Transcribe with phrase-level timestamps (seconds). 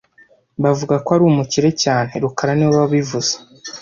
[0.63, 3.33] Bavuga ko ari umukire cyane rukara niwe wabivuze